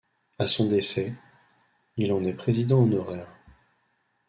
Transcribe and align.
À 0.39 0.47
son 0.47 0.67
décès, 0.67 1.13
il 1.95 2.11
en 2.11 2.23
est 2.23 2.33
président 2.33 2.81
honoraire. 2.81 3.27